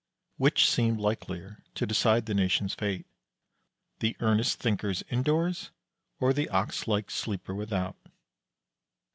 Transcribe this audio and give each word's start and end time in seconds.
Which 0.37 0.67
seemed 0.67 0.99
likelier 0.99 1.61
to 1.75 1.85
decide 1.85 2.25
the 2.25 2.33
nation's 2.33 2.73
fate, 2.73 3.05
the 3.99 4.17
earnest 4.19 4.59
thinkers 4.59 5.03
indoors, 5.11 5.69
or 6.19 6.33
the 6.33 6.49
ox 6.49 6.87
like 6.87 7.11
sleeper 7.11 7.53
without? 7.53 7.97